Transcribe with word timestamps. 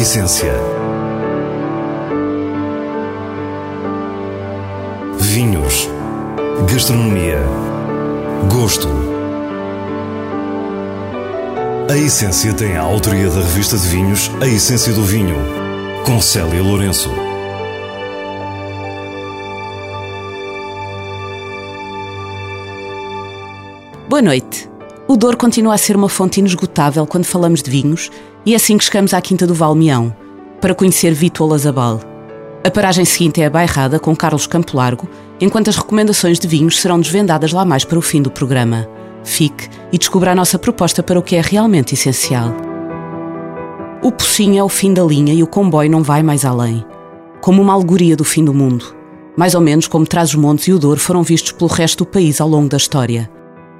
essência. 0.00 0.54
Vinhos. 5.18 5.90
Gastronomia. 6.72 7.38
Gosto. 8.50 8.88
A 11.90 11.98
Essência 11.98 12.54
tem 12.54 12.78
a 12.78 12.80
autoria 12.80 13.28
da 13.28 13.40
revista 13.40 13.76
de 13.76 13.86
vinhos 13.88 14.30
A 14.40 14.46
Essência 14.46 14.94
do 14.94 15.02
Vinho, 15.02 15.36
com 16.06 16.18
Célia 16.18 16.62
Lourenço. 16.62 17.10
Boa 24.08 24.22
noite. 24.22 24.70
O 25.06 25.16
Douro 25.16 25.36
continua 25.36 25.74
a 25.74 25.78
ser 25.78 25.94
uma 25.94 26.08
fonte 26.08 26.40
inesgotável 26.40 27.06
quando 27.06 27.24
falamos 27.26 27.62
de 27.62 27.70
vinhos 27.70 28.10
e 28.44 28.52
é 28.52 28.56
assim 28.56 28.78
que 28.78 28.84
chegamos 28.84 29.12
à 29.12 29.20
Quinta 29.20 29.46
do 29.46 29.54
Valmeão, 29.54 30.14
para 30.60 30.74
conhecer 30.74 31.12
Vito 31.12 31.44
Olazabal. 31.44 32.00
A 32.64 32.70
paragem 32.70 33.04
seguinte 33.04 33.40
é 33.40 33.46
a 33.46 33.50
Bairrada, 33.50 33.98
com 33.98 34.14
Carlos 34.14 34.46
Campo 34.46 34.76
Largo, 34.76 35.08
enquanto 35.40 35.68
as 35.68 35.76
recomendações 35.76 36.38
de 36.38 36.46
vinhos 36.46 36.78
serão 36.78 37.00
desvendadas 37.00 37.52
lá 37.52 37.64
mais 37.64 37.84
para 37.84 37.98
o 37.98 38.02
fim 38.02 38.20
do 38.20 38.30
programa. 38.30 38.86
Fique 39.24 39.68
e 39.92 39.98
descubra 39.98 40.32
a 40.32 40.34
nossa 40.34 40.58
proposta 40.58 41.02
para 41.02 41.18
o 41.18 41.22
que 41.22 41.36
é 41.36 41.40
realmente 41.40 41.94
essencial. 41.94 42.54
O 44.02 44.12
Pocinho 44.12 44.58
é 44.58 44.64
o 44.64 44.68
fim 44.68 44.94
da 44.94 45.02
linha 45.02 45.32
e 45.32 45.42
o 45.42 45.46
comboio 45.46 45.90
não 45.90 46.02
vai 46.02 46.22
mais 46.22 46.44
além. 46.44 46.84
Como 47.40 47.60
uma 47.60 47.74
alegoria 47.74 48.16
do 48.16 48.24
fim 48.24 48.44
do 48.44 48.52
mundo. 48.54 48.94
Mais 49.36 49.54
ou 49.54 49.60
menos 49.60 49.86
como 49.86 50.06
Trás-os-Montes 50.06 50.68
e 50.68 50.72
o 50.72 50.78
Douro 50.78 51.00
foram 51.00 51.22
vistos 51.22 51.52
pelo 51.52 51.70
resto 51.70 52.04
do 52.04 52.10
país 52.10 52.40
ao 52.40 52.48
longo 52.48 52.68
da 52.68 52.76
história. 52.76 53.30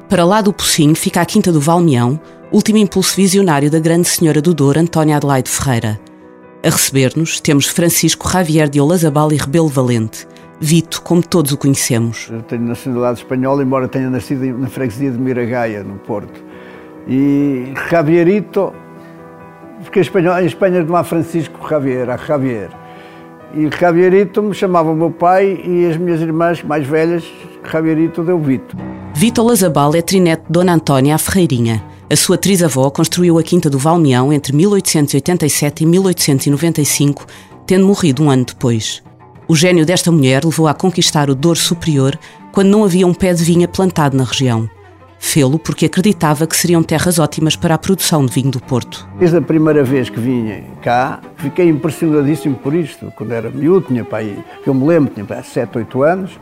Para 0.08 0.24
lá 0.24 0.40
do 0.40 0.52
Pocinho 0.52 0.94
fica 0.94 1.20
a 1.20 1.26
Quinta 1.26 1.52
do 1.52 1.60
Valmeão, 1.60 2.20
último 2.52 2.78
impulso 2.78 3.14
visionário 3.14 3.70
da 3.70 3.78
grande 3.78 4.08
senhora 4.08 4.42
do 4.42 4.52
Douro, 4.52 4.80
Antónia 4.80 5.16
Adelaide 5.16 5.48
Ferreira. 5.48 6.00
A 6.64 6.68
receber-nos 6.68 7.40
temos 7.40 7.66
Francisco 7.66 8.28
Javier 8.28 8.68
de 8.68 8.80
Olazabal 8.80 9.32
e 9.32 9.36
Rebelo 9.36 9.68
Valente, 9.68 10.26
Vito, 10.60 11.00
como 11.02 11.22
todos 11.22 11.52
o 11.52 11.56
conhecemos. 11.56 12.28
Eu 12.30 12.42
tenho 12.42 12.62
nacionalidade 12.62 13.20
espanhola, 13.20 13.62
embora 13.62 13.88
tenha 13.88 14.10
nascido 14.10 14.44
na 14.58 14.66
freguesia 14.66 15.10
de 15.10 15.18
Miragaia, 15.18 15.82
no 15.82 15.96
Porto. 15.98 16.44
E 17.08 17.72
Javierito, 17.88 18.74
porque 19.82 20.00
em, 20.00 20.46
Espanha 20.46 20.82
não 20.82 20.96
há 20.96 21.04
Francisco 21.04 21.66
Javier, 21.68 22.10
há 22.10 22.16
Javier. 22.16 22.68
E 23.54 23.70
Javierito 23.80 24.42
me 24.42 24.54
chamava 24.54 24.90
o 24.90 24.94
meu 24.94 25.10
pai 25.10 25.62
e 25.64 25.86
as 25.86 25.96
minhas 25.96 26.20
irmãs 26.20 26.62
mais 26.62 26.86
velhas, 26.86 27.24
Javierito 27.64 28.22
deu 28.22 28.38
Vito. 28.38 28.76
Vito 29.14 29.42
Lazabal 29.42 29.94
é 29.94 30.02
trinete 30.02 30.42
de 30.42 30.52
Dona 30.52 30.74
Antónia 30.74 31.14
à 31.14 31.18
Ferreirinha. 31.18 31.89
A 32.12 32.16
sua 32.16 32.36
trisavó 32.36 32.90
construiu 32.90 33.38
a 33.38 33.42
Quinta 33.42 33.70
do 33.70 33.78
Valmeão 33.78 34.32
entre 34.32 34.52
1887 34.52 35.84
e 35.84 35.86
1895, 35.86 37.24
tendo 37.64 37.86
morrido 37.86 38.24
um 38.24 38.28
ano 38.28 38.44
depois. 38.44 39.00
O 39.46 39.54
gênio 39.54 39.86
desta 39.86 40.10
mulher 40.10 40.44
levou 40.44 40.66
a 40.66 40.74
conquistar 40.74 41.30
o 41.30 41.36
Douro 41.36 41.60
Superior 41.60 42.18
quando 42.50 42.66
não 42.66 42.82
havia 42.82 43.06
um 43.06 43.14
pé 43.14 43.32
de 43.32 43.44
vinha 43.44 43.68
plantado 43.68 44.16
na 44.16 44.24
região. 44.24 44.68
Fê-lo 45.20 45.56
porque 45.56 45.86
acreditava 45.86 46.48
que 46.48 46.56
seriam 46.56 46.82
terras 46.82 47.20
ótimas 47.20 47.54
para 47.54 47.76
a 47.76 47.78
produção 47.78 48.26
de 48.26 48.32
vinho 48.32 48.50
do 48.50 48.60
Porto. 48.60 49.08
Desde 49.16 49.36
a 49.36 49.42
primeira 49.42 49.84
vez 49.84 50.10
que 50.10 50.18
vim 50.18 50.64
cá, 50.82 51.20
fiquei 51.36 51.68
impressionadíssimo 51.68 52.56
por 52.56 52.74
isto. 52.74 53.12
Quando 53.16 53.30
era 53.30 53.50
miúdo, 53.50 53.86
tinha 53.86 54.04
pai, 54.04 54.36
eu 54.66 54.74
me 54.74 54.84
lembro, 54.84 55.14
tinha 55.14 55.24
pai 55.24 55.44
7, 55.44 55.78
8 55.78 56.02
anos, 56.02 56.32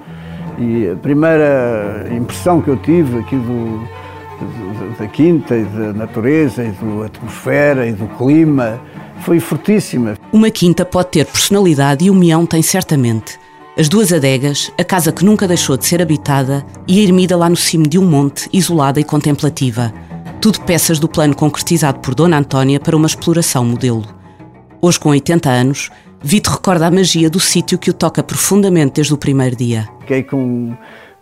e 0.58 0.88
a 0.88 0.96
primeira 0.96 2.08
impressão 2.10 2.62
que 2.62 2.68
eu 2.68 2.76
tive 2.78 3.18
aqui 3.18 3.36
do, 3.36 3.86
da 4.98 5.06
quinta 5.06 5.56
e 5.56 5.64
da 5.64 5.92
natureza 5.92 6.64
e 6.64 6.70
da 6.70 7.06
atmosfera 7.06 7.86
e 7.86 7.92
do 7.92 8.06
clima 8.16 8.80
foi 9.20 9.40
fortíssima. 9.40 10.16
Uma 10.32 10.50
quinta 10.50 10.84
pode 10.84 11.08
ter 11.08 11.26
personalidade 11.26 12.04
e 12.04 12.10
o 12.10 12.14
Mião 12.14 12.46
tem 12.46 12.62
certamente. 12.62 13.38
As 13.78 13.88
duas 13.88 14.12
adegas, 14.12 14.72
a 14.78 14.82
casa 14.82 15.12
que 15.12 15.24
nunca 15.24 15.46
deixou 15.46 15.76
de 15.76 15.86
ser 15.86 16.02
habitada 16.02 16.64
e 16.86 16.98
a 16.98 17.02
ermida 17.02 17.36
lá 17.36 17.48
no 17.48 17.56
cimo 17.56 17.86
de 17.86 17.98
um 17.98 18.04
monte, 18.04 18.48
isolada 18.52 18.98
e 18.98 19.04
contemplativa. 19.04 19.92
Tudo 20.40 20.60
peças 20.62 20.98
do 20.98 21.08
plano 21.08 21.34
concretizado 21.34 22.00
por 22.00 22.14
Dona 22.14 22.38
Antónia 22.38 22.80
para 22.80 22.96
uma 22.96 23.06
exploração 23.06 23.64
modelo. 23.64 24.04
Hoje, 24.80 24.98
com 24.98 25.10
80 25.10 25.48
anos, 25.48 25.90
Vito 26.20 26.50
recorda 26.50 26.86
a 26.86 26.90
magia 26.90 27.30
do 27.30 27.38
sítio 27.38 27.78
que 27.78 27.90
o 27.90 27.94
toca 27.94 28.22
profundamente 28.22 28.94
desde 28.94 29.14
o 29.14 29.16
primeiro 29.16 29.54
dia. 29.54 29.88
Fiquei 30.00 30.24
com, 30.24 30.76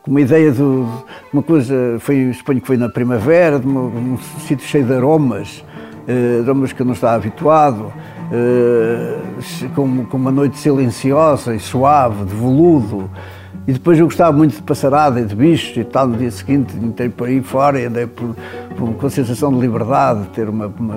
uma 0.07 0.21
ideia 0.21 0.53
de 0.53 0.63
uma 0.63 1.43
coisa, 1.43 1.97
foi, 1.99 2.33
suponho 2.33 2.61
que 2.61 2.67
foi 2.67 2.77
na 2.77 2.89
primavera, 2.89 3.59
de, 3.59 3.67
um 3.67 4.17
sítio 4.47 4.67
cheio 4.67 4.85
de 4.85 4.93
aromas, 4.93 5.65
uh, 6.09 6.43
aromas 6.43 6.73
que 6.73 6.81
eu 6.81 6.87
não 6.87 6.93
estava 6.93 7.17
habituado, 7.17 7.93
uh, 8.31 9.69
com, 9.75 10.05
com 10.05 10.17
uma 10.17 10.31
noite 10.31 10.59
silenciosa 10.59 11.55
e 11.55 11.59
suave, 11.59 12.25
de 12.25 12.35
veludo. 12.35 13.11
E 13.67 13.73
depois 13.73 13.99
eu 13.99 14.07
gostava 14.07 14.31
muito 14.31 14.55
de 14.55 14.63
passarada 14.63 15.21
e 15.21 15.25
de 15.25 15.35
bichos 15.35 15.77
e 15.77 15.83
tal. 15.83 16.07
No 16.07 16.17
dia 16.17 16.31
seguinte 16.31 16.77
entrei 16.77 17.09
por 17.09 17.27
aí 17.27 17.43
fora 17.43 17.81
e 17.81 17.87
andei 17.87 18.07
por, 18.07 18.37
por, 18.77 18.95
com 18.95 19.07
a 19.07 19.11
sensação 19.11 19.53
de 19.53 19.59
liberdade, 19.59 20.23
de 20.23 20.29
ter 20.29 20.49
uma, 20.49 20.69
uma, 20.79 20.95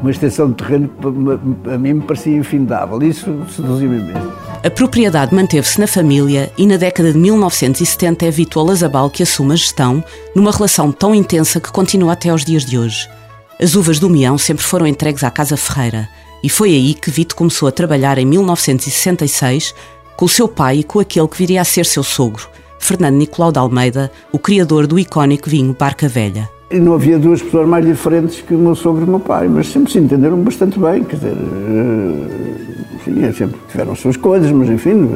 uma 0.00 0.10
extensão 0.10 0.48
de 0.48 0.54
terreno 0.54 0.88
que 0.88 1.70
a 1.70 1.76
mim 1.76 1.94
me 1.94 2.02
parecia 2.02 2.36
infindável. 2.36 3.02
Isso 3.02 3.44
seduziu-me 3.50 3.98
mesmo. 3.98 4.43
A 4.64 4.70
propriedade 4.70 5.34
manteve-se 5.34 5.78
na 5.78 5.86
família 5.86 6.50
e 6.56 6.66
na 6.66 6.78
década 6.78 7.12
de 7.12 7.18
1970 7.18 8.24
é 8.24 8.30
Vito 8.30 8.58
Olazabal 8.58 9.10
que 9.10 9.22
assume 9.22 9.52
a 9.52 9.56
gestão 9.56 10.02
numa 10.34 10.50
relação 10.50 10.90
tão 10.90 11.14
intensa 11.14 11.60
que 11.60 11.70
continua 11.70 12.14
até 12.14 12.30
aos 12.30 12.46
dias 12.46 12.64
de 12.64 12.78
hoje. 12.78 13.06
As 13.60 13.74
uvas 13.74 13.98
do 13.98 14.08
Mião 14.08 14.38
sempre 14.38 14.64
foram 14.64 14.86
entregues 14.86 15.22
à 15.22 15.30
Casa 15.30 15.54
Ferreira 15.54 16.08
e 16.42 16.48
foi 16.48 16.70
aí 16.70 16.94
que 16.94 17.10
Vito 17.10 17.36
começou 17.36 17.68
a 17.68 17.72
trabalhar 17.72 18.16
em 18.16 18.24
1966 18.24 19.74
com 20.16 20.24
o 20.24 20.30
seu 20.30 20.48
pai 20.48 20.78
e 20.78 20.82
com 20.82 20.98
aquele 20.98 21.28
que 21.28 21.36
viria 21.36 21.60
a 21.60 21.64
ser 21.64 21.84
seu 21.84 22.02
sogro, 22.02 22.48
Fernando 22.78 23.16
Nicolau 23.16 23.52
de 23.52 23.58
Almeida, 23.58 24.10
o 24.32 24.38
criador 24.38 24.86
do 24.86 24.98
icónico 24.98 25.50
vinho 25.50 25.76
Barca 25.78 26.08
Velha. 26.08 26.53
E 26.70 26.80
não 26.80 26.94
havia 26.94 27.18
duas 27.18 27.42
pessoas 27.42 27.68
mais 27.68 27.84
diferentes 27.84 28.40
que 28.40 28.54
o 28.54 28.58
meu 28.58 28.74
sogro 28.74 29.02
e 29.02 29.04
o 29.04 29.10
meu 29.10 29.20
pai, 29.20 29.48
mas 29.48 29.68
sempre 29.68 29.92
se 29.92 29.98
entenderam 29.98 30.38
bastante 30.38 30.78
bem, 30.78 31.04
quer 31.04 31.16
dizer, 31.16 31.36
enfim, 32.96 33.32
sempre 33.32 33.60
tiveram 33.70 33.92
as 33.92 34.00
suas 34.00 34.16
coisas, 34.16 34.50
mas 34.50 34.68
enfim, 34.70 35.08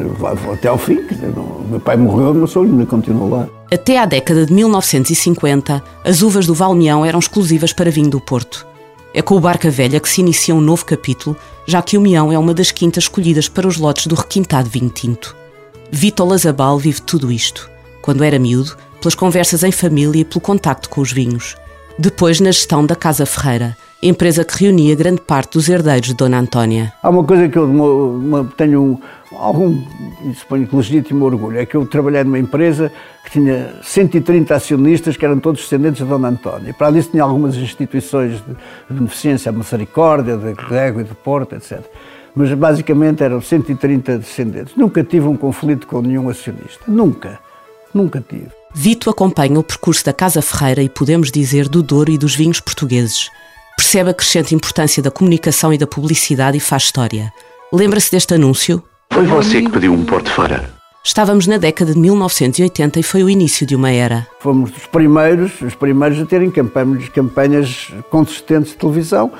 até 0.53 0.69
ao 0.69 0.78
fim, 0.78 0.97
quer 0.97 1.14
dizer, 1.14 1.32
meu 1.70 1.81
pai 1.81 1.97
morreu 1.97 2.31
o 2.31 2.34
meu 2.34 2.47
sogro 2.47 2.70
ainda 2.70 2.86
continuou 2.86 3.31
lá. 3.31 3.48
Até 3.72 3.98
à 3.98 4.06
década 4.06 4.47
de 4.47 4.53
1950, 4.53 5.82
as 6.04 6.22
uvas 6.22 6.47
do 6.47 6.54
Valmeão 6.54 7.04
eram 7.04 7.19
exclusivas 7.19 7.72
para 7.72 7.91
vinho 7.91 8.10
do 8.10 8.20
Porto. 8.20 8.66
É 9.15 9.22
com 9.22 9.34
o 9.34 9.41
Barca 9.41 9.70
Velha 9.70 10.00
que 10.00 10.09
se 10.09 10.20
inicia 10.20 10.54
um 10.54 10.60
novo 10.60 10.84
capítulo, 10.84 11.34
já 11.66 11.80
que 11.82 11.97
o 11.97 12.00
Mião 12.00 12.30
é 12.30 12.38
uma 12.38 12.54
das 12.54 12.70
quintas 12.70 13.04
escolhidas 13.04 13.48
para 13.48 13.66
os 13.66 13.78
lotes 13.78 14.06
do 14.06 14.15
requintado 14.15 14.69
vinho 14.69 14.91
tinto. 14.91 15.34
Vitor 15.91 16.28
Lazabal 16.28 16.78
vive 16.78 17.00
tudo 17.00 17.32
isto. 17.32 17.70
Quando 18.03 18.22
era 18.22 18.38
miúdo, 18.38 18.76
pelas 19.00 19.14
conversas 19.14 19.62
em 19.62 19.72
família 19.72 20.20
e 20.20 20.25
pelo 20.25 20.41
contacto 20.41 20.88
com 20.88 21.00
os 21.00 21.12
vinhos. 21.12 21.56
Depois 21.98 22.41
na 22.41 22.53
gestão 22.53 22.86
da 22.86 22.94
Casa 22.94 23.26
Ferreira, 23.26 23.76
empresa 24.00 24.44
que 24.44 24.64
reunia 24.64 24.94
grande 24.94 25.20
parte 25.20 25.54
dos 25.54 25.69
herdeiros 25.69 26.09
de 26.09 26.14
Dona 26.14 26.38
Antónia. 26.38 26.92
Há 27.03 27.09
uma 27.09 27.25
coisa 27.25 27.48
que 27.48 27.59
eu 27.59 28.48
tenho 28.56 29.00
algum, 29.32 29.82
suponho 30.36 30.66
que 30.66 30.76
legítimo 30.76 31.25
orgulho, 31.25 31.59
é 31.59 31.66
que 31.66 31.76
eu 31.76 31.84
trabalhei 31.86 32.22
numa 32.22 32.38
empresa 32.38 32.92
que 33.25 33.32
tinha 33.32 33.75
130 33.82 34.54
acionistas 34.54 35.16
que 35.16 35.25
eram 35.25 35.41
todos 35.41 35.62
descendentes 35.62 36.03
de 36.03 36.09
Dona 36.09 36.28
Antónia. 36.28 36.72
Para 36.72 36.86
ali 36.86 37.03
tinha 37.03 37.25
algumas 37.25 37.56
instituições 37.56 38.34
de 38.34 38.56
beneficência, 38.88 39.50
a 39.50 39.53
Misericórdia, 39.53 40.36
de 40.36 40.53
Rego 40.53 41.00
e 41.00 41.04
de 41.04 41.15
Porto, 41.15 41.56
etc. 41.56 41.80
Mas 42.34 42.53
basicamente 42.54 43.25
eram 43.25 43.41
130 43.41 44.19
descendentes. 44.19 44.76
Nunca 44.76 45.03
tive 45.03 45.26
um 45.26 45.36
conflito 45.36 45.88
com 45.88 46.00
nenhum 46.00 46.28
acionista. 46.28 46.84
Nunca. 46.86 47.41
Nunca 47.92 48.21
tive. 48.21 48.58
Vito 48.74 49.09
acompanha 49.09 49.59
o 49.59 49.65
percurso 49.65 50.04
da 50.04 50.12
Casa 50.12 50.42
Ferreira 50.42 50.82
e 50.82 50.88
podemos 50.88 51.30
dizer 51.32 51.68
do 51.68 51.82
Douro 51.82 52.10
e 52.10 52.18
dos 52.18 52.34
vinhos 52.34 52.60
portugueses. 52.60 53.30
Percebe 53.76 54.10
a 54.10 54.15
crescente 54.15 54.54
importância 54.54 55.03
da 55.03 55.10
comunicação 55.10 55.72
e 55.72 55.78
da 55.78 55.86
publicidade 55.86 56.56
e 56.56 56.60
faz 56.60 56.84
história. 56.84 57.32
Lembra-se 57.72 58.10
deste 58.10 58.34
anúncio? 58.34 58.82
Foi 59.12 59.26
você 59.26 59.62
que 59.62 59.70
pediu 59.70 59.92
um 59.92 60.04
Porto 60.04 60.30
Feira. 60.30 60.70
Estávamos 61.03 61.47
na 61.47 61.56
década 61.56 61.94
de 61.94 61.98
1980 61.98 63.00
e 63.00 63.03
foi 63.03 63.24
o 63.24 63.30
início 63.30 63.66
de 63.66 63.74
uma 63.74 63.91
era. 63.91 64.26
Fomos 64.41 64.71
os 64.76 64.86
primeiros, 64.86 65.60
os 65.62 65.74
primeiros 65.74 66.21
a 66.21 66.26
terem 66.26 66.50
campanhas, 66.50 67.09
campanhas 67.09 67.88
consistentes 68.10 68.72
de 68.72 68.76
televisão 68.76 69.32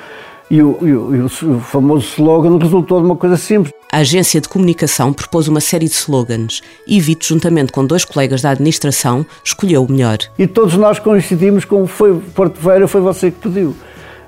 e 0.49 0.61
o, 0.61 0.77
e, 0.81 0.93
o, 0.93 1.15
e 1.15 1.21
o, 1.21 1.29
famoso 1.59 2.07
slogan 2.17 2.57
resultou 2.57 2.99
de 2.99 3.05
uma 3.05 3.15
coisa 3.15 3.37
simples. 3.37 3.73
A 3.91 3.99
agência 3.99 4.41
de 4.41 4.49
comunicação 4.49 5.13
propôs 5.13 5.47
uma 5.47 5.59
série 5.59 5.85
de 5.87 5.93
slogans 5.93 6.61
e 6.87 6.99
Vito, 6.99 7.25
juntamente 7.25 7.71
com 7.71 7.85
dois 7.85 8.03
colegas 8.05 8.41
da 8.41 8.51
administração, 8.51 9.25
escolheu 9.43 9.83
o 9.83 9.91
melhor. 9.91 10.17
E 10.37 10.47
todos 10.47 10.75
nós 10.75 10.99
coincidimos 10.99 11.65
com 11.65 11.85
foi 11.87 12.19
Porto 12.33 12.59
Veira, 12.59 12.87
foi 12.87 13.01
você 13.01 13.31
que 13.31 13.37
pediu. 13.37 13.75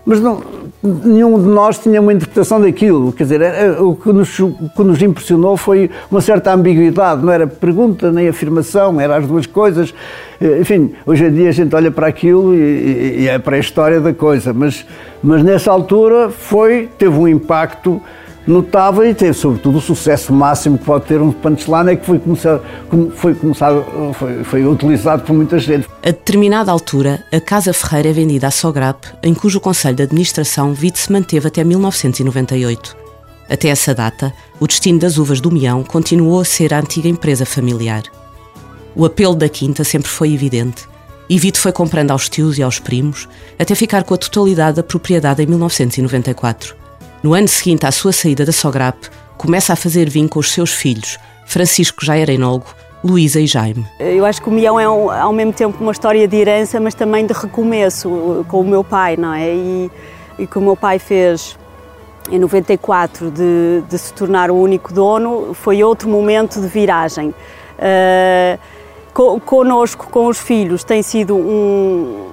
mas 0.06 0.20
não, 0.20 0.42
nenhum 0.84 1.40
de 1.40 1.48
nós 1.48 1.78
tinha 1.78 2.02
uma 2.02 2.14
interpretação 2.14 2.62
daquilo. 2.62 3.12
Quer 3.14 3.24
dizer, 3.24 3.82
o 3.82 3.96
que, 3.96 4.12
nos, 4.12 4.40
o 4.40 4.70
que 4.76 4.84
nos 4.84 5.02
impressionou 5.02 5.58
foi 5.58 5.90
uma 6.10 6.22
certa 6.22 6.54
ambiguidade, 6.54 7.24
não 7.24 7.32
era 7.32 7.46
pergunta 7.46 8.12
nem 8.12 8.28
afirmação, 8.28 9.00
era 9.00 9.18
as 9.18 9.28
duas 9.28 9.46
coisas. 9.46 9.94
Eh, 10.42 10.60
enfim, 10.60 10.94
hoje 11.06 11.26
em 11.26 11.34
dia 11.34 11.50
a 11.50 11.52
gente 11.52 11.76
olha 11.76 11.92
para 11.92 12.08
aquilo 12.08 12.56
e, 12.56 13.22
e 13.22 13.28
é 13.28 13.38
para 13.38 13.56
a 13.56 13.60
história 13.60 14.02
da 14.02 14.14
coisa, 14.14 14.52
mas, 14.52 14.86
mas 15.22 15.44
nessa 15.44 15.72
altura 15.72 16.30
foi, 16.30 16.90
teve 16.98 17.16
um 17.16 17.28
impacto 17.28 18.02
notável 18.48 19.08
e 19.08 19.14
teve, 19.14 19.34
sobretudo, 19.34 19.78
o 19.78 19.82
sucesso 19.82 20.34
máximo 20.34 20.80
que 20.80 20.86
pode 20.86 21.06
ter 21.06 21.22
um 21.22 21.32
punchline, 21.32 21.92
é 21.92 21.96
que 21.96 22.06
foi 22.06 22.18
começado, 22.18 22.60
foi, 24.14 24.14
foi, 24.14 24.44
foi 24.44 24.66
utilizado 24.66 25.22
por 25.22 25.34
muita 25.34 25.60
gente. 25.60 25.88
A 26.02 26.08
determinada 26.08 26.72
altura, 26.72 27.24
a 27.32 27.40
Casa 27.40 27.72
Ferreira 27.72 28.10
é 28.10 28.14
vendida 28.14 28.48
à 28.48 28.52
Sograp, 28.52 29.06
em 29.22 29.36
cujo 29.36 29.60
Conselho 29.60 29.96
de 29.96 30.04
Administração 30.04 30.74
Vite 30.74 30.98
se 30.98 31.12
manteve 31.12 31.48
até 31.48 31.64
1998. 31.64 32.98
Até 33.48 33.68
essa 33.68 33.94
data, 33.94 34.34
o 34.60 34.66
destino 34.66 34.98
das 34.98 35.18
uvas 35.18 35.40
do 35.40 35.52
Mião 35.52 35.84
continuou 35.84 36.40
a 36.40 36.46
ser 36.46 36.74
a 36.74 36.80
antiga 36.80 37.10
empresa 37.10 37.46
familiar. 37.46 38.04
O 38.96 39.06
apelo 39.06 39.36
da 39.36 39.48
Quinta 39.48 39.84
sempre 39.84 40.10
foi 40.10 40.34
evidente, 40.34 40.88
e 41.30 41.40
Vito 41.40 41.60
foi 41.60 41.72
comprando 41.72 42.12
aos 42.12 42.28
tios 42.28 42.58
e 42.58 42.64
aos 42.64 42.80
primos, 42.80 43.28
até 43.58 43.74
ficar 43.74 44.04
com 44.04 44.14
a 44.14 44.18
totalidade 44.18 44.76
da 44.76 44.84
propriedade 44.84 45.42
em 45.42 45.46
1994. 45.46 46.76
No 47.24 47.34
ano 47.34 47.48
seguinte 47.48 47.86
à 47.86 47.92
sua 47.92 48.12
saída 48.12 48.46
da 48.46 48.52
Sograp, 48.52 48.98
começa 49.38 49.74
a 49.74 49.76
fazer 49.76 50.10
vinho 50.10 50.28
com 50.28 50.40
os 50.40 50.52
seus 50.52 50.72
filhos, 50.72 51.18
Francisco 51.46 52.06
já 52.06 52.18
era 52.18 52.34
enólogo, 52.34 52.68
Luísa 53.04 53.40
e 53.40 53.48
Jaime. 53.48 53.86
Eu 54.00 54.26
acho 54.26 54.42
que 54.42 54.48
o 54.48 54.52
Mião 54.52 54.80
é 54.80 54.86
ao 54.86 55.34
mesmo 55.34 55.54
tempo 55.54 55.82
uma 55.82 55.92
história 55.92 56.28
de 56.28 56.36
herança, 56.38 56.80
mas 56.80 56.94
também 56.94 57.26
de 57.26 57.34
recomeço 57.34 58.46
com 58.48 58.62
o 58.62 58.64
meu 58.64 58.84
pai, 58.84 59.18
não 59.18 59.34
é? 59.34 59.54
E, 59.54 59.92
e 60.38 60.48
que 60.48 60.58
o 60.58 60.62
meu 60.62 60.76
pai 60.76 61.00
fez 61.00 61.58
em 62.32 62.38
94 62.38 63.32
de, 63.32 63.84
de 63.90 63.98
se 63.98 64.14
tornar 64.14 64.52
o 64.52 64.56
único 64.56 64.94
dono 64.94 65.54
foi 65.54 65.84
outro 65.84 66.08
momento 66.08 66.62
de 66.62 66.68
viragem. 66.68 67.30
Uh, 67.30 68.60
conosco, 69.14 70.08
com 70.10 70.28
os 70.28 70.40
filhos, 70.40 70.84
tem 70.84 71.02
sido 71.04 71.36
um 71.36 72.30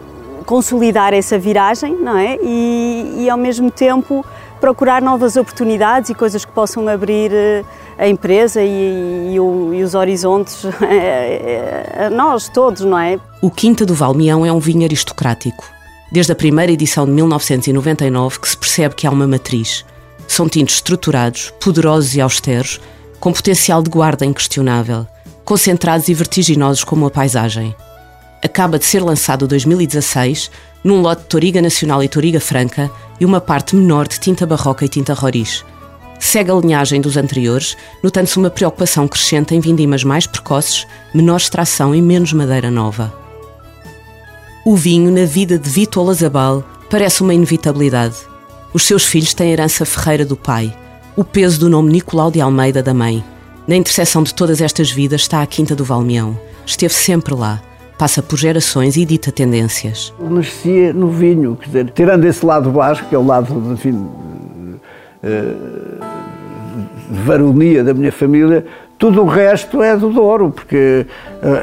consolidar 0.49 1.13
essa 1.13 1.39
viragem, 1.39 1.95
não 1.95 2.17
é? 2.17 2.39
E, 2.43 3.17
e 3.19 3.31
ao 3.31 3.37
mesmo 3.37 3.71
tempo 3.71 4.25
procurar 4.59 5.03
novas 5.03 5.37
oportunidades 5.37 6.09
e 6.09 6.15
coisas 6.15 6.43
que 6.43 6.51
possam 6.51 6.89
abrir 6.89 7.31
eh, 7.35 7.63
a 7.99 8.09
empresa 8.09 8.63
e, 8.63 9.35
e, 9.35 9.39
o, 9.39 9.75
e 9.75 9.83
os 9.83 9.95
horizontes 9.95 10.65
a 12.07 12.09
nós 12.09 12.49
todos, 12.49 12.83
não 12.83 12.99
é? 12.99 13.21
O 13.43 13.51
Quinta 13.51 13.85
do 13.85 13.95
Valmião 13.95 14.45
é 14.47 14.51
um 14.51 14.59
vinho 14.59 14.85
aristocrático. 14.85 15.65
Desde 16.11 16.33
a 16.33 16.35
primeira 16.35 16.73
edição 16.73 17.05
de 17.05 17.13
1999 17.13 18.41
que 18.41 18.49
se 18.49 18.57
percebe 18.57 18.95
que 18.95 19.07
há 19.07 19.11
uma 19.11 19.27
matriz. 19.27 19.85
São 20.27 20.49
tintos 20.49 20.77
estruturados, 20.77 21.53
poderosos 21.61 22.15
e 22.15 22.23
austeros, 22.23 22.81
com 23.21 23.33
potencial 23.33 23.83
de 23.83 23.91
guarda 23.91 24.25
inquestionável, 24.25 25.07
concentrados 25.49 26.11
e 26.11 26.13
vertiginosos 26.13 26.85
como 26.85 27.07
a 27.07 27.11
paisagem. 27.11 27.75
Acaba 28.45 28.79
de 28.79 28.85
ser 28.85 29.03
lançado 29.03 29.49
2016 29.49 30.51
num 30.85 31.01
lote 31.01 31.23
de 31.23 31.29
Toriga 31.29 31.63
Nacional 31.63 32.05
e 32.05 32.09
Toriga 32.09 32.39
Franca 32.39 32.91
e 33.19 33.25
uma 33.25 33.41
parte 33.41 33.75
menor 33.75 34.07
de 34.07 34.21
tinta 34.21 34.45
barroca 34.45 34.85
e 34.85 34.91
tinta 34.91 35.15
roriz. 35.15 35.65
Segue 36.21 36.51
a 36.51 36.55
linhagem 36.55 37.01
dos 37.01 37.17
anteriores, 37.17 37.79
notando-se 38.03 38.37
uma 38.37 38.51
preocupação 38.51 39.09
crescente 39.09 39.55
em 39.55 39.61
vindimas 39.61 40.05
mais 40.05 40.27
precoces, 40.27 40.87
menor 41.15 41.39
extração 41.39 41.95
e 41.95 42.03
menos 42.03 42.35
madeira 42.35 42.71
nova. 42.71 43.11
O 44.67 44.77
vinho, 44.77 45.11
na 45.11 45.25
vida 45.25 45.59
de 45.59 45.71
Vito 45.71 45.99
Olazabal, 45.99 46.63
parece 46.91 47.23
uma 47.23 47.33
inevitabilidade. 47.33 48.17
Os 48.75 48.83
seus 48.83 49.07
filhos 49.07 49.33
têm 49.33 49.51
herança 49.51 49.87
ferreira 49.87 50.27
do 50.27 50.37
pai, 50.37 50.77
o 51.17 51.25
peso 51.25 51.59
do 51.59 51.71
nome 51.71 51.91
Nicolau 51.91 52.31
de 52.31 52.39
Almeida 52.39 52.83
da 52.83 52.93
mãe. 52.93 53.25
Na 53.69 53.77
interseção 53.77 54.23
de 54.23 54.35
todas 54.35 54.63
estas 54.63 54.91
vidas 54.91 55.21
está 55.21 55.43
a 55.43 55.47
Quinta 55.47 55.77
do 55.77 55.85
Valmeão. 55.85 56.41
Esteve 56.65 56.95
sempre 56.95 57.35
lá, 57.35 57.61
passa 57.99 58.23
por 58.23 58.39
gerações 58.39 58.97
e 58.97 59.05
dita 59.05 59.31
tendências. 59.31 60.11
Eu 60.19 60.31
nascia 60.31 60.91
no 60.95 61.11
vinho, 61.11 61.55
quer 61.55 61.67
dizer, 61.67 61.91
tirando 61.91 62.25
esse 62.25 62.47
lado 62.47 62.71
baixo, 62.71 63.05
que 63.07 63.15
é 63.15 63.19
o 63.19 63.27
lado, 63.27 63.53
enfim, 63.71 64.09
eh, 65.23 65.55
de 67.11 67.21
varonia 67.27 67.85
da 67.85 67.93
minha 67.93 68.11
família, 68.11 68.65
tudo 68.99 69.23
o 69.23 69.27
resto 69.27 69.81
é 69.81 69.97
do 69.97 70.11
Douro, 70.11 70.51
porque 70.51 71.07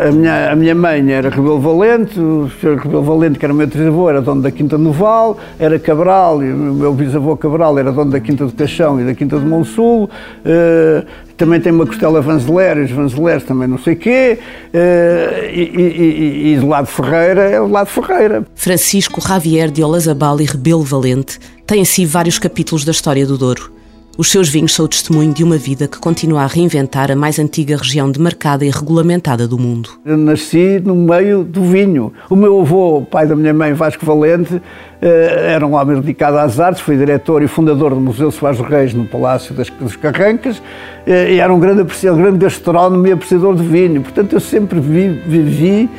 a 0.07 0.09
minha, 0.09 0.51
a 0.51 0.55
minha 0.55 0.73
mãe 0.73 1.11
era 1.11 1.29
Rebelo 1.29 1.59
Valente, 1.59 2.17
o 2.17 2.49
Sr. 2.61 2.77
Rebelo 2.77 3.03
Valente, 3.03 3.37
que 3.37 3.45
era 3.45 3.53
o 3.53 3.57
meu 3.57 3.67
trisavô, 3.67 4.09
era 4.09 4.21
dono 4.21 4.41
da 4.41 4.49
Quinta 4.49 4.77
Noval, 4.77 5.37
era 5.59 5.77
Cabral, 5.77 6.41
e 6.41 6.51
o 6.51 6.55
meu 6.55 6.93
bisavô 6.93 7.35
Cabral 7.35 7.77
era 7.77 7.91
dono 7.91 8.09
da 8.11 8.21
Quinta 8.21 8.45
do 8.45 8.53
Caixão 8.53 9.01
e 9.01 9.03
da 9.03 9.13
Quinta 9.13 9.37
do 9.37 9.45
Monsul. 9.45 10.09
Uh, 10.45 11.05
também 11.35 11.59
tem 11.59 11.73
uma 11.73 11.85
costela 11.85 12.21
Vanzeler, 12.21 12.77
os 12.77 12.91
Vanzeleres 12.91 13.43
também 13.43 13.67
não 13.67 13.77
sei 13.77 13.95
quê, 13.95 14.39
uh, 14.73 15.45
e, 15.53 15.61
e, 15.61 16.53
e, 16.53 16.57
do 16.57 16.67
lado 16.69 16.87
Ferreira 16.87 17.41
é 17.41 17.59
o 17.59 17.67
lado 17.67 17.87
Ferreira. 17.87 18.45
Francisco 18.55 19.19
Javier 19.19 19.69
de 19.69 19.83
Olazabal 19.83 20.39
e 20.39 20.45
Rebelo 20.45 20.83
Valente 20.83 21.37
têm 21.67 21.81
em 21.81 21.85
si 21.85 22.05
vários 22.05 22.39
capítulos 22.39 22.85
da 22.85 22.91
história 22.91 23.25
do 23.25 23.37
Douro. 23.37 23.74
Os 24.17 24.31
seus 24.31 24.47
vinhos 24.47 24.73
são 24.73 24.85
o 24.85 24.87
testemunho 24.87 25.33
de 25.33 25.43
uma 25.43 25.57
vida 25.57 25.89
que 25.89 25.99
continua 25.99 26.43
a 26.43 26.47
reinventar 26.47 27.11
a 27.11 27.17
mais 27.17 27.37
antiga 27.37 27.75
região 27.75 28.09
demarcada 28.09 28.63
e 28.63 28.69
regulamentada 28.69 29.45
do 29.45 29.59
mundo. 29.59 29.89
Eu 30.05 30.15
nasci 30.15 30.81
no 30.81 30.95
meio 30.95 31.43
do 31.43 31.61
vinho. 31.61 32.13
O 32.29 32.35
meu 32.35 32.61
avô, 32.61 33.01
pai 33.01 33.27
da 33.27 33.35
minha 33.35 33.53
mãe, 33.53 33.73
Vasco 33.73 34.05
Valente, 34.05 34.61
eh, 35.01 35.51
era 35.53 35.67
um 35.67 35.73
homem 35.73 35.99
dedicado 35.99 36.37
às 36.37 36.61
artes, 36.61 36.81
foi 36.81 36.95
diretor 36.95 37.43
e 37.43 37.47
fundador 37.47 37.93
do 37.93 37.99
Museu 37.99 38.31
Soares 38.31 38.61
Reis 38.61 38.93
no 38.93 39.05
Palácio 39.05 39.53
dos 39.53 39.97
Carrancas 39.97 40.61
eh, 41.05 41.33
e 41.33 41.39
era 41.39 41.53
um 41.53 41.59
grande 41.59 41.81
apreciador, 41.81 42.21
grande 42.21 42.37
gastrónomo 42.37 43.05
e 43.05 43.11
apreciador 43.11 43.53
de 43.53 43.63
vinho. 43.63 44.01
Portanto, 44.01 44.31
eu 44.31 44.39
sempre 44.39 44.79
vivi 44.79 45.89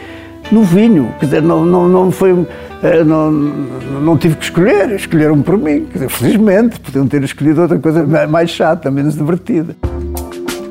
no 0.51 0.63
vinho. 0.63 1.15
Quer 1.19 1.27
dizer, 1.27 1.43
não, 1.43 1.65
não, 1.65 1.89
não 1.89 2.11
foi 2.11 2.47
eh, 2.83 3.03
não, 3.03 3.31
não 3.31 4.17
tive 4.17 4.37
que 4.37 4.45
escolher, 4.45 4.91
escolheram 4.93 5.43
por 5.43 5.57
mim. 5.57 5.87
Felizmente, 6.09 6.79
podiam 6.81 7.07
ter 7.07 7.23
escolhido 7.23 7.63
outra 7.63 7.79
coisa 7.79 8.07
mais 8.27 8.51
chata, 8.51 8.91
menos 8.91 9.15
divertida. 9.15 9.77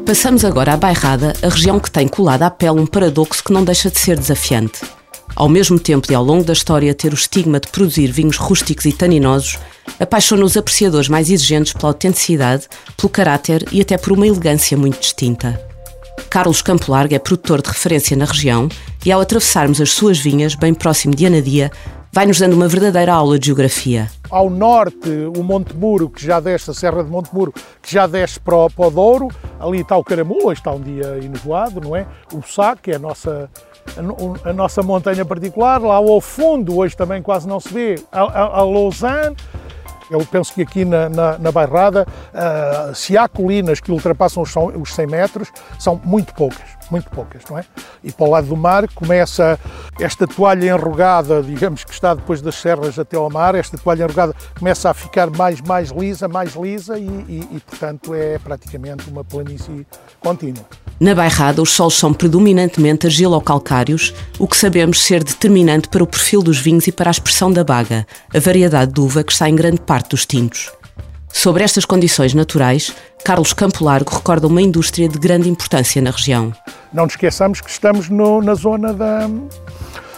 Passamos 0.05 0.45
agora 0.45 0.73
à 0.73 0.77
Bairrada, 0.77 1.33
a 1.41 1.49
região 1.49 1.79
que 1.79 1.89
tem 1.89 2.07
colado 2.07 2.43
à 2.43 2.51
pele 2.51 2.79
um 2.79 2.85
paradoxo 2.85 3.43
que 3.43 3.51
não 3.51 3.63
deixa 3.63 3.89
de 3.89 3.97
ser 3.97 4.17
desafiante. 4.17 4.81
Ao 5.35 5.49
mesmo 5.49 5.79
tempo 5.79 6.07
de, 6.07 6.13
ao 6.13 6.23
longo 6.23 6.43
da 6.43 6.53
história, 6.53 6.93
ter 6.93 7.11
o 7.11 7.15
estigma 7.15 7.59
de 7.59 7.67
produzir 7.67 8.07
vinhos 8.11 8.37
rústicos 8.37 8.85
e 8.85 8.93
taninosos, 8.93 9.57
apaixona 9.99 10.45
os 10.45 10.55
apreciadores 10.55 11.09
mais 11.09 11.29
exigentes 11.29 11.73
pela 11.73 11.89
autenticidade, 11.89 12.67
pelo 12.95 13.09
caráter 13.09 13.65
e 13.71 13.81
até 13.81 13.97
por 13.97 14.13
uma 14.13 14.27
elegância 14.27 14.77
muito 14.77 14.99
distinta. 14.99 15.59
Carlos 16.35 16.61
Campo 16.61 16.91
Largo 16.91 17.15
é 17.15 17.17
produtor 17.17 17.61
de 17.61 17.69
referência 17.69 18.17
na 18.17 18.25
região 18.25 18.67
e, 19.05 19.09
ao 19.09 19.21
atravessarmos 19.21 19.79
as 19.79 19.91
suas 19.91 20.19
vinhas, 20.19 20.53
bem 20.53 20.73
próximo 20.73 21.15
de 21.15 21.25
Anadia, 21.25 21.71
vai-nos 22.11 22.37
dando 22.37 22.51
uma 22.51 22.67
verdadeira 22.67 23.13
aula 23.13 23.39
de 23.39 23.45
geografia. 23.45 24.11
Ao 24.29 24.49
norte, 24.49 25.09
o 25.33 25.41
Monte 25.41 25.73
Muro, 25.73 26.09
que 26.09 26.21
já 26.21 26.41
desce, 26.41 26.71
a 26.71 26.73
Serra 26.73 27.05
de 27.05 27.09
Monte 27.09 27.33
Muro, 27.33 27.53
que 27.81 27.93
já 27.93 28.05
desce 28.05 28.37
para 28.37 28.53
o, 28.53 28.69
para 28.69 28.87
o 28.87 28.91
Douro. 28.91 29.29
Ali 29.57 29.79
está 29.79 29.95
o 29.95 30.03
Caramulo, 30.03 30.47
hoje 30.47 30.59
está 30.59 30.73
um 30.73 30.81
dia 30.81 31.19
enevoado, 31.23 31.79
não 31.79 31.95
é? 31.95 32.05
O 32.33 32.41
Sá, 32.41 32.75
que 32.75 32.91
é 32.91 32.95
a 32.97 32.99
nossa, 32.99 33.49
a, 33.95 34.49
a, 34.49 34.51
nossa 34.51 34.83
montanha 34.83 35.23
particular. 35.23 35.81
Lá 35.81 35.95
ao 35.95 36.19
fundo, 36.19 36.75
hoje 36.77 36.97
também 36.97 37.21
quase 37.21 37.47
não 37.47 37.61
se 37.61 37.73
vê, 37.73 37.95
a, 38.11 38.23
a, 38.23 38.59
a 38.59 38.63
Lausanne. 38.65 39.37
Eu 40.09 40.25
penso 40.25 40.53
que 40.53 40.61
aqui 40.61 40.85
na, 40.85 41.09
na, 41.09 41.37
na 41.37 41.51
Bairrada, 41.51 42.05
uh, 42.33 42.93
se 42.93 43.17
há 43.17 43.27
colinas 43.27 43.79
que 43.79 43.91
ultrapassam 43.91 44.43
os, 44.43 44.53
os 44.55 44.93
100 44.93 45.07
metros, 45.07 45.51
são 45.79 45.99
muito 46.03 46.33
poucas 46.33 46.75
muito 46.91 47.09
poucas, 47.09 47.43
não 47.49 47.57
é? 47.57 47.65
E 48.03 48.11
para 48.11 48.25
o 48.25 48.29
lado 48.29 48.47
do 48.47 48.57
mar 48.57 48.87
começa 48.93 49.59
esta 49.99 50.27
toalha 50.27 50.67
enrugada, 50.67 51.41
digamos 51.41 51.83
que 51.83 51.91
está 51.91 52.13
depois 52.13 52.41
das 52.41 52.55
serras 52.55 52.97
até 52.99 53.17
ao 53.17 53.29
mar, 53.29 53.55
esta 53.55 53.77
toalha 53.77 54.03
enrugada 54.03 54.35
começa 54.57 54.89
a 54.89 54.93
ficar 54.93 55.29
mais, 55.29 55.61
mais 55.61 55.89
lisa, 55.89 56.27
mais 56.27 56.55
lisa 56.55 56.97
e, 56.97 57.07
e, 57.07 57.47
e 57.51 57.59
portanto 57.59 58.13
é 58.13 58.37
praticamente 58.39 59.09
uma 59.09 59.23
planície 59.23 59.85
contínua. 60.19 60.65
Na 60.97 61.13
Bairrada, 61.13 61.61
os 61.61 61.71
solos 61.71 61.97
são 61.97 62.13
predominantemente 62.13 63.05
argilocalcários, 63.05 64.13
o 64.39 64.47
que 64.47 64.55
sabemos 64.55 65.03
ser 65.03 65.23
determinante 65.23 65.89
para 65.89 66.01
o 66.01 66.07
perfil 66.07 66.41
dos 66.41 66.57
vinhos 66.57 66.87
e 66.87 66.91
para 66.91 67.09
a 67.09 67.11
expressão 67.11 67.51
da 67.51 67.65
baga, 67.65 68.07
a 68.33 68.39
variedade 68.39 68.93
de 68.93 69.01
uva 69.01 69.21
que 69.21 69.33
está 69.33 69.49
em 69.49 69.55
grande 69.55 69.81
parte 69.81 69.94
dos 70.03 70.25
tintos. 70.25 70.71
Sobre 71.35 71.65
estas 71.65 71.83
condições 71.83 72.33
naturais, 72.33 72.95
Carlos 73.25 73.51
Campo 73.51 73.83
Largo 73.83 74.09
recorda 74.15 74.47
uma 74.47 74.61
indústria 74.61 75.09
de 75.09 75.19
grande 75.19 75.49
importância 75.49 76.01
na 76.01 76.09
região. 76.09 76.53
Não 76.93 77.03
nos 77.03 77.13
esqueçamos 77.13 77.59
que 77.59 77.69
estamos 77.69 78.07
no, 78.07 78.41
na 78.41 78.53
zona 78.53 78.93
da 78.93 79.29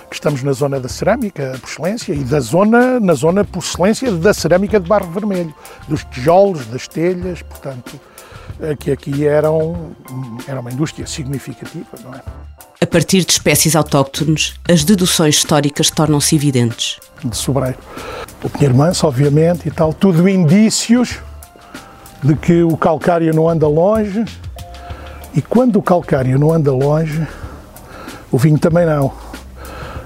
que 0.10 0.16
estamos 0.16 0.44
na 0.44 0.54
zona 0.54 0.80
da 0.80 0.88
cerâmica 0.88 1.58
por 1.60 1.68
excelência 1.70 2.14
e 2.14 2.24
da 2.24 2.40
zona 2.40 3.00
na 3.00 3.16
zona 3.16 3.44
por 3.44 3.64
excelência 3.64 4.12
da 4.12 4.32
cerâmica 4.32 4.80
de 4.80 4.88
barro 4.88 5.12
vermelho, 5.12 5.54
dos 5.88 6.04
tijolos, 6.06 6.66
das 6.68 6.88
telhas, 6.88 7.42
portanto, 7.42 8.00
que 8.80 8.92
aqui 8.92 9.26
eram 9.26 9.96
era 10.48 10.60
uma 10.60 10.72
indústria 10.72 11.08
significativa, 11.08 11.98
não 12.04 12.14
é? 12.14 12.22
A 12.80 12.86
partir 12.86 13.26
de 13.26 13.32
espécies 13.32 13.76
autóctones, 13.76 14.54
as 14.70 14.84
deduções 14.84 15.38
históricas 15.38 15.90
tornam-se 15.90 16.36
evidentes. 16.36 17.00
De 17.24 17.36
sobreiro 17.36 17.78
o 18.44 18.50
Pinheiro 18.50 18.76
Manso, 18.76 19.08
obviamente, 19.08 19.68
e 19.68 19.72
tal. 19.72 19.94
Tudo 19.94 20.28
indícios 20.28 21.20
de 22.24 22.36
que 22.36 22.64
o 22.64 22.76
calcário 22.78 23.34
não 23.34 23.50
anda 23.50 23.68
longe. 23.68 24.26
E 25.34 25.42
quando 25.42 25.78
o 25.78 25.82
calcário 25.82 26.40
não 26.40 26.52
anda 26.52 26.72
longe, 26.72 27.28
o 28.32 28.38
vinho 28.38 28.58
também 28.58 28.86
não. 28.86 29.12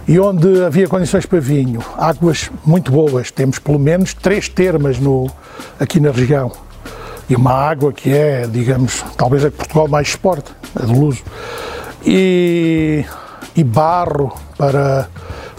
E 0.08 0.20
onde 0.20 0.64
havia 0.64 0.88
condições 0.88 1.26
para 1.26 1.40
vinho, 1.40 1.80
águas 1.98 2.52
muito 2.66 2.92
boas, 2.92 3.32
temos 3.32 3.60
pelo 3.60 3.80
menos 3.80 4.14
três 4.14 4.50
termas 4.50 5.00
no, 5.00 5.30
aqui 5.80 6.00
na 6.00 6.12
região. 6.12 6.52
E 7.30 7.36
uma 7.36 7.54
água 7.54 7.94
que 7.94 8.12
é, 8.12 8.46
digamos, 8.46 9.06
talvez 9.16 9.46
a 9.46 9.52
que 9.52 9.58
Portugal 9.58 9.88
mais 9.88 10.10
exporta, 10.10 10.52
a 10.76 10.86
de 10.86 10.92
Luso. 10.92 11.24
E, 12.06 13.06
e 13.56 13.64
barro 13.64 14.34
para 14.58 15.08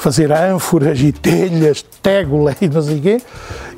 fazer 0.03 0.33
ânforas 0.33 0.99
e 0.99 1.13
telhas, 1.13 1.81
tégula 2.03 2.57
e 2.61 2.69
não 2.69 2.83
sei 2.83 2.99
o 2.99 3.01
quê, 3.01 3.23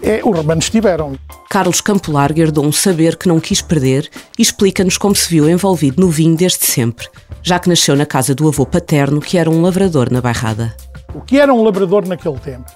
é, 0.02 0.22
os 0.24 0.34
romanos 0.34 0.70
tiveram. 0.70 1.18
Carlos 1.50 1.82
Campo 1.82 2.10
Largo 2.10 2.40
herdou 2.40 2.64
um 2.64 2.72
saber 2.72 3.16
que 3.16 3.28
não 3.28 3.38
quis 3.38 3.60
perder 3.60 4.08
e 4.38 4.40
explica-nos 4.42 4.96
como 4.96 5.14
se 5.14 5.28
viu 5.28 5.48
envolvido 5.50 6.00
no 6.00 6.08
vinho 6.08 6.34
desde 6.34 6.64
sempre, 6.64 7.06
já 7.42 7.58
que 7.58 7.68
nasceu 7.68 7.94
na 7.94 8.06
casa 8.06 8.34
do 8.34 8.48
avô 8.48 8.64
paterno, 8.64 9.20
que 9.20 9.36
era 9.36 9.50
um 9.50 9.60
lavrador 9.60 10.10
na 10.10 10.22
Bairrada. 10.22 10.74
O 11.14 11.20
que 11.20 11.38
era 11.38 11.52
um 11.52 11.62
lavrador 11.62 12.08
naquele 12.08 12.38
tempo? 12.38 12.72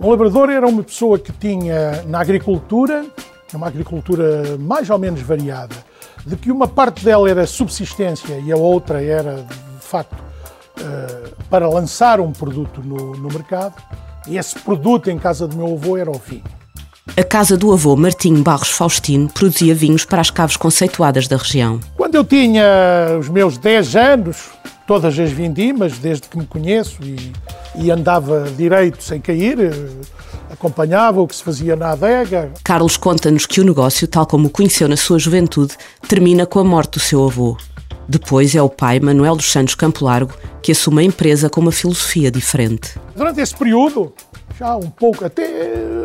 Um 0.00 0.08
lavrador 0.08 0.48
era 0.48 0.66
uma 0.66 0.82
pessoa 0.82 1.18
que 1.18 1.32
tinha 1.32 2.02
na 2.06 2.20
agricultura, 2.20 3.04
uma 3.52 3.66
agricultura 3.66 4.56
mais 4.58 4.88
ou 4.88 4.98
menos 4.98 5.20
variada, 5.20 5.76
de 6.24 6.34
que 6.34 6.50
uma 6.50 6.66
parte 6.66 7.04
dela 7.04 7.28
era 7.28 7.46
subsistência 7.46 8.40
e 8.42 8.50
a 8.50 8.56
outra 8.56 9.02
era, 9.02 9.42
de 9.42 9.86
facto, 9.86 10.16
eh, 10.78 11.30
para 11.48 11.68
lançar 11.68 12.20
um 12.20 12.32
produto 12.32 12.82
no, 12.82 13.12
no 13.12 13.28
mercado. 13.28 13.74
E 14.26 14.38
esse 14.38 14.58
produto 14.58 15.10
em 15.10 15.18
casa 15.18 15.46
do 15.46 15.56
meu 15.56 15.74
avô 15.74 15.96
era 15.96 16.10
o 16.10 16.18
vinho. 16.18 16.42
A 17.16 17.22
casa 17.22 17.56
do 17.56 17.72
avô 17.72 17.94
Martinho 17.94 18.42
Barros 18.42 18.70
Faustino 18.70 19.28
produzia 19.28 19.74
vinhos 19.74 20.04
para 20.04 20.20
as 20.20 20.30
caves 20.30 20.56
conceituadas 20.56 21.28
da 21.28 21.36
região. 21.36 21.78
Quando 21.96 22.14
eu 22.14 22.24
tinha 22.24 22.64
os 23.20 23.28
meus 23.28 23.58
10 23.58 23.94
anos, 23.94 24.48
todas 24.86 25.18
as 25.18 25.30
vindimas, 25.30 25.98
desde 25.98 26.28
que 26.28 26.38
me 26.38 26.46
conheço 26.46 26.98
e, 27.02 27.32
e 27.76 27.90
andava 27.90 28.50
direito 28.56 29.02
sem 29.02 29.20
cair, 29.20 29.60
eh, 29.60 29.72
acompanhava 30.50 31.20
o 31.20 31.28
que 31.28 31.36
se 31.36 31.42
fazia 31.42 31.76
na 31.76 31.90
adega. 31.90 32.50
Carlos 32.64 32.96
conta-nos 32.96 33.46
que 33.46 33.60
o 33.60 33.64
negócio, 33.64 34.08
tal 34.08 34.26
como 34.26 34.48
o 34.48 34.50
conheceu 34.50 34.88
na 34.88 34.96
sua 34.96 35.18
juventude, 35.18 35.76
termina 36.08 36.46
com 36.46 36.58
a 36.58 36.64
morte 36.64 36.92
do 36.92 37.00
seu 37.00 37.24
avô. 37.24 37.56
Depois 38.08 38.54
é 38.54 38.62
o 38.62 38.68
pai, 38.68 39.00
Manuel 39.00 39.36
dos 39.36 39.50
Santos 39.50 39.74
Campo 39.74 40.04
Largo, 40.04 40.34
que 40.62 40.72
assume 40.72 41.02
a 41.02 41.04
empresa 41.04 41.48
com 41.48 41.60
uma 41.60 41.72
filosofia 41.72 42.30
diferente. 42.30 42.98
Durante 43.16 43.40
esse 43.40 43.54
período, 43.54 44.12
já 44.58 44.76
um 44.76 44.90
pouco, 44.90 45.24
até, 45.24 45.44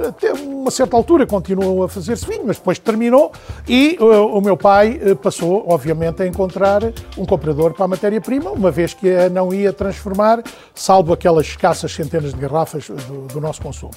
até 0.07 0.33
uma 0.33 0.71
certa 0.71 0.95
altura 0.95 1.27
continuou 1.27 1.83
a 1.83 1.89
fazer-se 1.89 2.25
vinho, 2.25 2.43
mas 2.45 2.57
depois 2.57 2.79
terminou 2.79 3.31
e 3.67 3.97
uh, 3.99 4.25
o 4.35 4.41
meu 4.41 4.57
pai 4.57 4.99
uh, 5.03 5.15
passou, 5.15 5.65
obviamente, 5.67 6.23
a 6.23 6.27
encontrar 6.27 6.81
um 7.17 7.25
comprador 7.25 7.73
para 7.73 7.85
a 7.85 7.87
matéria-prima, 7.87 8.49
uma 8.51 8.71
vez 8.71 8.93
que 8.93 9.09
a 9.13 9.29
não 9.29 9.53
ia 9.53 9.71
transformar, 9.71 10.41
salvo 10.73 11.13
aquelas 11.13 11.45
escassas 11.45 11.91
centenas 11.91 12.33
de 12.33 12.39
garrafas 12.39 12.87
do, 12.89 13.27
do 13.27 13.41
nosso 13.41 13.61
consumo. 13.61 13.93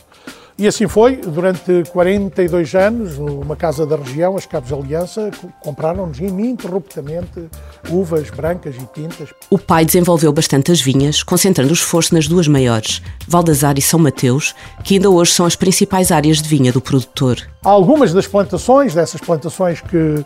E 0.62 0.68
assim 0.68 0.86
foi, 0.86 1.16
durante 1.16 1.82
42 1.90 2.76
anos, 2.76 3.18
uma 3.18 3.56
casa 3.56 3.84
da 3.84 3.96
região, 3.96 4.36
as 4.36 4.46
Cabos 4.46 4.72
Aliança, 4.72 5.28
compraram-nos 5.58 6.20
ininterruptamente 6.20 7.48
uvas 7.90 8.30
brancas 8.30 8.76
e 8.76 8.86
tintas. 8.94 9.30
O 9.50 9.58
pai 9.58 9.84
desenvolveu 9.84 10.32
bastantes 10.32 10.80
vinhas, 10.80 11.24
concentrando 11.24 11.70
o 11.70 11.74
esforço 11.74 12.14
nas 12.14 12.28
duas 12.28 12.46
maiores, 12.46 13.02
Valdazar 13.26 13.76
e 13.76 13.82
São 13.82 13.98
Mateus, 13.98 14.54
que 14.84 14.94
ainda 14.94 15.10
hoje 15.10 15.32
são 15.32 15.46
as 15.46 15.56
principais 15.56 16.12
áreas 16.12 16.40
de 16.40 16.48
vinha 16.48 16.70
do 16.70 16.80
produtor. 16.80 17.38
Algumas 17.64 18.12
das 18.12 18.28
plantações, 18.28 18.94
dessas 18.94 19.20
plantações 19.20 19.80
que 19.80 20.24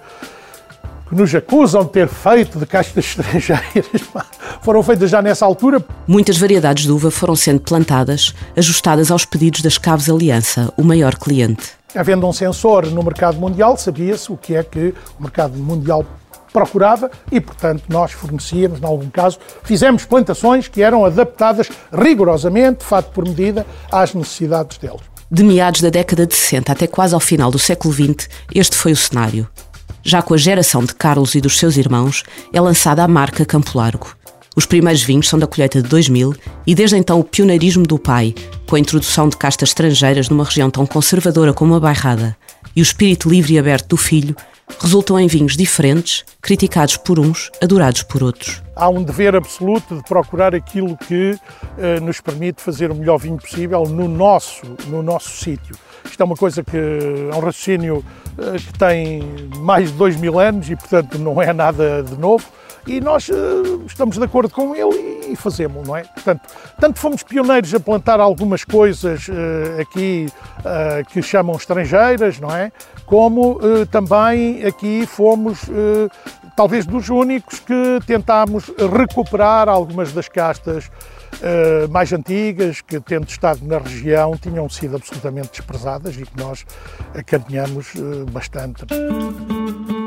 que 1.08 1.14
nos 1.14 1.34
acusam 1.34 1.84
de 1.84 1.90
ter 1.90 2.08
feito 2.08 2.58
de 2.58 2.66
castas 2.66 3.04
estrangeiras 3.16 4.02
foram 4.62 4.82
feitas 4.82 5.10
já 5.10 5.22
nessa 5.22 5.46
altura. 5.46 5.84
Muitas 6.06 6.36
variedades 6.38 6.84
de 6.84 6.92
uva 6.92 7.10
foram 7.10 7.36
sendo 7.36 7.60
plantadas, 7.60 8.34
ajustadas 8.56 9.10
aos 9.10 9.24
pedidos 9.24 9.62
das 9.62 9.78
Caves 9.78 10.08
Aliança, 10.08 10.72
o 10.76 10.82
maior 10.82 11.14
cliente. 11.16 11.70
Havendo 11.94 12.26
um 12.26 12.32
sensor 12.32 12.86
no 12.86 13.02
mercado 13.02 13.38
mundial, 13.38 13.76
sabia-se 13.76 14.30
o 14.30 14.36
que 14.36 14.54
é 14.54 14.62
que 14.62 14.92
o 15.18 15.22
mercado 15.22 15.56
mundial 15.56 16.04
procurava 16.52 17.10
e, 17.30 17.40
portanto, 17.40 17.84
nós 17.88 18.12
fornecíamos, 18.12 18.80
em 18.80 18.84
algum 18.84 19.10
caso, 19.10 19.38
fizemos 19.62 20.04
plantações 20.04 20.68
que 20.68 20.82
eram 20.82 21.04
adaptadas 21.04 21.68
rigorosamente, 21.92 22.84
fato 22.84 23.12
por 23.12 23.24
medida, 23.24 23.66
às 23.90 24.14
necessidades 24.14 24.78
deles. 24.78 25.02
De 25.30 25.42
meados 25.42 25.80
da 25.80 25.90
década 25.90 26.26
de 26.26 26.34
60 26.34 26.72
até 26.72 26.86
quase 26.86 27.12
ao 27.12 27.20
final 27.20 27.50
do 27.50 27.58
século 27.58 27.92
XX, 27.92 28.28
este 28.54 28.76
foi 28.76 28.92
o 28.92 28.96
cenário. 28.96 29.48
Já 30.06 30.22
com 30.22 30.34
a 30.34 30.36
geração 30.36 30.84
de 30.84 30.94
Carlos 30.94 31.34
e 31.34 31.40
dos 31.40 31.58
seus 31.58 31.76
irmãos, 31.76 32.22
é 32.52 32.60
lançada 32.60 33.02
a 33.02 33.08
marca 33.08 33.44
Campo 33.44 33.76
Largo. 33.76 34.16
Os 34.54 34.64
primeiros 34.64 35.02
vinhos 35.02 35.28
são 35.28 35.36
da 35.36 35.48
colheita 35.48 35.82
de 35.82 35.88
2000 35.88 36.32
e 36.64 36.76
desde 36.76 36.96
então 36.96 37.18
o 37.18 37.24
pioneirismo 37.24 37.82
do 37.82 37.98
pai, 37.98 38.32
com 38.68 38.76
a 38.76 38.78
introdução 38.78 39.28
de 39.28 39.36
castas 39.36 39.70
estrangeiras 39.70 40.28
numa 40.28 40.44
região 40.44 40.70
tão 40.70 40.86
conservadora 40.86 41.52
como 41.52 41.74
a 41.74 41.80
Bairrada, 41.80 42.36
e 42.76 42.80
o 42.80 42.84
espírito 42.84 43.28
livre 43.28 43.54
e 43.54 43.58
aberto 43.58 43.88
do 43.88 43.96
filho, 43.96 44.36
resultam 44.80 45.18
em 45.18 45.26
vinhos 45.26 45.56
diferentes, 45.56 46.24
criticados 46.40 46.96
por 46.96 47.18
uns, 47.18 47.50
adorados 47.62 48.02
por 48.02 48.22
outros. 48.22 48.62
Há 48.74 48.88
um 48.88 49.02
dever 49.02 49.34
absoluto 49.34 49.96
de 49.96 50.02
procurar 50.02 50.54
aquilo 50.54 50.96
que 50.96 51.38
eh, 51.78 52.00
nos 52.00 52.20
permite 52.20 52.60
fazer 52.60 52.90
o 52.90 52.94
melhor 52.94 53.18
vinho 53.18 53.36
possível 53.36 53.84
no 53.84 54.06
nosso, 54.08 54.66
no 54.88 55.02
nosso 55.02 55.30
sítio. 55.30 55.74
Isto 56.04 56.22
é 56.22 56.24
uma 56.24 56.36
coisa 56.36 56.62
que 56.62 56.76
é 56.76 57.34
um 57.34 57.40
raciocínio 57.40 58.04
eh, 58.38 58.56
que 58.58 58.78
tem 58.78 59.22
mais 59.58 59.90
de 59.90 59.96
dois 59.96 60.16
mil 60.16 60.38
anos 60.38 60.68
e, 60.68 60.76
portanto, 60.76 61.18
não 61.18 61.40
é 61.40 61.52
nada 61.52 62.02
de 62.02 62.16
novo. 62.16 62.44
E 62.86 63.00
nós 63.00 63.28
uh, 63.28 63.84
estamos 63.86 64.16
de 64.16 64.24
acordo 64.24 64.52
com 64.52 64.74
ele 64.74 65.24
e, 65.28 65.32
e 65.32 65.36
fazemos, 65.36 65.86
não 65.86 65.96
é? 65.96 66.04
Portanto, 66.04 66.42
tanto 66.80 66.98
fomos 66.98 67.22
pioneiros 67.22 67.74
a 67.74 67.80
plantar 67.80 68.20
algumas 68.20 68.64
coisas 68.64 69.26
uh, 69.28 69.80
aqui 69.80 70.28
uh, 70.60 71.04
que 71.10 71.20
chamam 71.20 71.56
estrangeiras, 71.56 72.38
não 72.38 72.50
é? 72.50 72.70
Como 73.04 73.60
também 73.90 74.64
aqui 74.64 75.06
fomos 75.06 75.60
talvez 76.56 76.86
dos 76.86 77.08
únicos 77.08 77.60
que 77.60 78.00
tentámos 78.04 78.72
recuperar 78.98 79.68
algumas 79.68 80.12
das 80.12 80.28
castas 80.28 80.90
uh, 81.36 81.88
mais 81.90 82.12
antigas, 82.12 82.80
que 82.80 82.98
tendo 83.00 83.28
estado 83.28 83.64
na 83.64 83.78
região, 83.78 84.36
tinham 84.36 84.68
sido 84.68 84.96
absolutamente 84.96 85.50
desprezadas 85.50 86.16
e 86.16 86.22
que 86.22 86.36
nós 86.38 86.64
acarinhamos 87.14 87.94
uh, 87.94 88.24
bastante. 88.30 88.84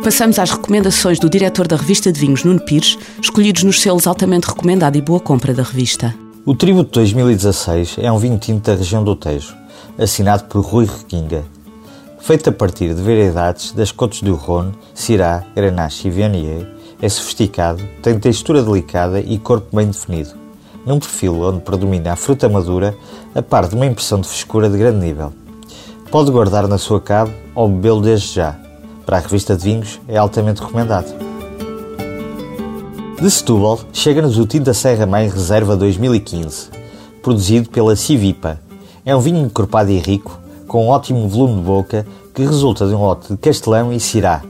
Passamos 0.03 0.39
às 0.39 0.51
recomendações 0.51 1.19
do 1.19 1.29
diretor 1.29 1.67
da 1.67 1.75
revista 1.75 2.11
de 2.11 2.19
vinhos, 2.19 2.43
Nuno 2.43 2.59
Pires, 2.59 2.97
escolhidos 3.21 3.63
nos 3.63 3.81
selos 3.81 4.07
altamente 4.07 4.47
recomendado 4.47 4.97
e 4.97 5.01
boa 5.01 5.19
compra 5.19 5.53
da 5.53 5.63
revista. 5.63 6.15
O 6.45 6.55
Tributo 6.55 6.91
2016 6.93 7.97
é 7.99 8.11
um 8.11 8.17
vinho 8.17 8.37
tinto 8.37 8.65
da 8.65 8.75
região 8.75 9.03
do 9.03 9.15
Tejo, 9.15 9.55
assinado 9.97 10.45
por 10.45 10.61
Rui 10.61 10.85
Requinga. 10.85 11.43
Feito 12.19 12.49
a 12.49 12.53
partir 12.53 12.93
de 12.93 13.01
variedades 13.01 13.71
das 13.71 13.91
Côtes 13.91 14.21
do 14.21 14.35
Rhône, 14.35 14.73
Syrah, 14.93 15.43
Grenache 15.55 16.07
e 16.07 16.11
Viognier, 16.11 16.67
é 17.01 17.09
sofisticado, 17.09 17.83
tem 18.01 18.17
textura 18.19 18.63
delicada 18.63 19.19
e 19.19 19.37
corpo 19.37 19.75
bem 19.75 19.87
definido 19.87 20.39
num 20.85 20.99
perfil 20.99 21.41
onde 21.41 21.59
predomina 21.59 22.13
a 22.13 22.15
fruta 22.15 22.49
madura, 22.49 22.95
a 23.35 23.41
par 23.41 23.67
de 23.67 23.75
uma 23.75 23.85
impressão 23.85 24.19
de 24.19 24.27
frescura 24.27 24.69
de 24.69 24.77
grande 24.77 25.05
nível. 25.05 25.31
Pode 26.09 26.31
guardar 26.31 26.67
na 26.67 26.77
sua 26.77 26.99
cave 26.99 27.31
ou 27.53 27.69
bebê-lo 27.69 28.01
desde 28.01 28.33
já. 28.33 28.68
Para 29.09 29.17
a 29.17 29.21
revista 29.21 29.57
de 29.57 29.63
vinhos 29.63 29.99
é 30.07 30.17
altamente 30.17 30.61
recomendado. 30.61 31.11
De 33.19 33.31
Setúbal, 33.31 33.79
chega-nos 33.91 34.37
o 34.37 34.45
Tinta 34.45 34.71
Serra 34.71 35.07
Mãe 35.07 35.27
Reserva 35.27 35.75
2015, 35.75 36.69
produzido 37.19 37.71
pela 37.71 37.95
Civipa. 37.95 38.61
É 39.03 39.15
um 39.15 39.19
vinho 39.19 39.43
encorpado 39.43 39.89
e 39.89 39.97
rico, 39.97 40.39
com 40.67 40.85
um 40.85 40.89
ótimo 40.89 41.27
volume 41.27 41.55
de 41.55 41.65
boca, 41.65 42.05
que 42.35 42.43
resulta 42.43 42.87
de 42.87 42.93
um 42.93 42.99
lote 42.99 43.33
de 43.33 43.37
castelão 43.37 43.91
e 43.91 43.99
cirá. 43.99 44.43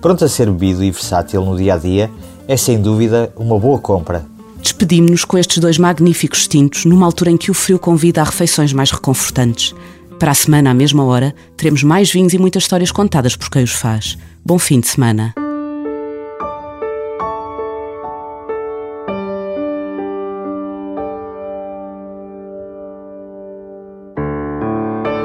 Pronto 0.00 0.24
a 0.24 0.28
ser 0.28 0.50
bebido 0.50 0.82
e 0.82 0.90
versátil 0.90 1.44
no 1.44 1.54
dia 1.54 1.74
a 1.74 1.76
dia, 1.76 2.10
é 2.48 2.56
sem 2.56 2.80
dúvida 2.80 3.30
uma 3.36 3.58
boa 3.58 3.78
compra 3.78 4.24
Despedimos-nos 4.62 5.24
com 5.24 5.36
estes 5.36 5.58
dois 5.58 5.76
magníficos 5.76 6.46
tintos 6.46 6.84
numa 6.84 7.04
altura 7.04 7.32
em 7.32 7.36
que 7.36 7.50
o 7.50 7.54
frio 7.54 7.80
convida 7.80 8.20
a 8.20 8.24
refeições 8.24 8.72
mais 8.72 8.92
reconfortantes. 8.92 9.74
Para 10.22 10.30
a 10.30 10.34
semana, 10.36 10.70
à 10.70 10.74
mesma 10.74 11.04
hora, 11.04 11.34
teremos 11.56 11.82
mais 11.82 12.08
vinhos 12.12 12.32
e 12.32 12.38
muitas 12.38 12.62
histórias 12.62 12.92
contadas 12.92 13.34
por 13.34 13.50
quem 13.50 13.64
os 13.64 13.72
faz. 13.72 14.16
Bom 14.46 14.56
fim 14.56 14.78
de 14.78 14.86
semana. 14.86 15.34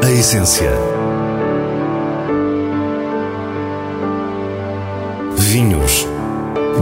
A 0.03 0.11
essência. 0.11 0.71
Vinhos. 5.37 6.07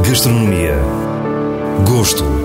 Gastronomia. 0.07 0.77
Gosto 1.85 2.44